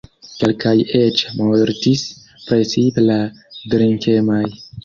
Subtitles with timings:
[0.43, 2.03] Kelkaj eĉ mortis,
[2.49, 3.21] precipe la
[3.75, 4.45] drinkemaj.